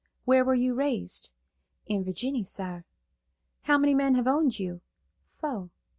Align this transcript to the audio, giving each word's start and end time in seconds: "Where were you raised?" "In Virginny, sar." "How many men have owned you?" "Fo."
"Where 0.25 0.43
were 0.43 0.55
you 0.55 0.73
raised?" 0.73 1.29
"In 1.85 2.03
Virginny, 2.03 2.43
sar." 2.43 2.85
"How 3.65 3.77
many 3.77 3.93
men 3.93 4.15
have 4.15 4.25
owned 4.25 4.57
you?" 4.57 4.81
"Fo." 5.39 5.69